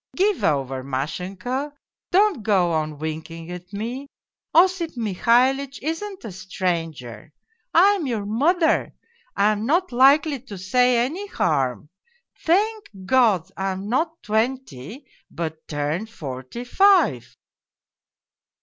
[0.15, 1.73] Give over, Mashenka,
[2.09, 4.07] don't go on winking at me
[4.51, 7.31] Osip Mihalitch isn't a stranger!
[7.71, 8.95] I am your mother,
[9.35, 11.89] I am not likely to say any harm!
[12.43, 17.35] Thank God, I am not twenty, but turned forty five.'